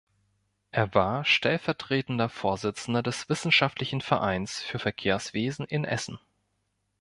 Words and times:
Er 0.71 0.95
war 0.95 1.25
stellvertretender 1.25 2.27
Vorsitzender 2.27 3.03
des 3.03 3.29
Wissenschaftlichen 3.29 4.01
Vereins 4.01 4.59
für 4.59 4.79
Verkehrswesen 4.79 5.63
in 5.67 5.85
Essen. 5.85 6.17